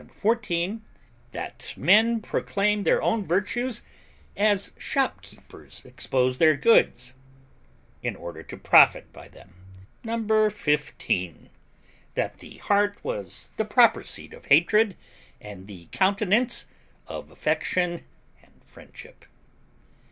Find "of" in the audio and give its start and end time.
14.33-14.45, 17.05-17.29